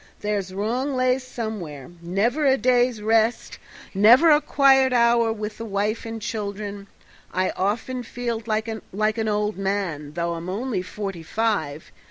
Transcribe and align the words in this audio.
There's 0.21 0.51
wrong 0.51 0.95
lays 0.95 1.21
somewhere 1.23 1.91
never 2.01 2.43
a 2.43 2.57
day's 2.57 3.03
rest, 3.03 3.59
never 3.93 4.31
a 4.31 4.41
quiet 4.41 4.93
hour 4.93 5.31
with 5.31 5.59
the 5.59 5.65
wife 5.65 6.07
and 6.07 6.19
children. 6.19 6.87
I 7.31 7.51
often 7.51 8.01
feel 8.01 8.41
like 8.47 8.67
an 8.67 9.27
old 9.27 9.57
man, 9.59 10.13
though 10.13 10.33
I'm 10.33 10.49
only 10.49 10.81
forty 10.81 11.21
five. 11.21 11.91